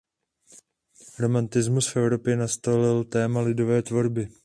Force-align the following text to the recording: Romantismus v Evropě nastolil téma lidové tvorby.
Romantismus 1.19 1.87
v 1.93 1.97
Evropě 1.97 2.35
nastolil 2.37 3.03
téma 3.03 3.41
lidové 3.41 3.81
tvorby. 3.81 4.27